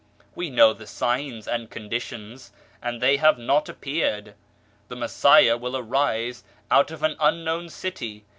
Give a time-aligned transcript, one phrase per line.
[0.33, 2.51] We know the signs and conditions,
[2.81, 4.33] and they have not appeared*
[4.87, 8.25] The Messiah will arise out of an unknown City.